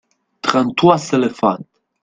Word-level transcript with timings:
trente 0.41 0.73
trois 0.75 1.11
éléphants. 1.13 1.59